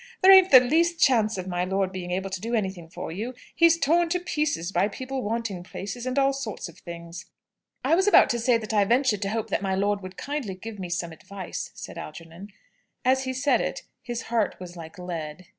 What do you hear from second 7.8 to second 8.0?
"I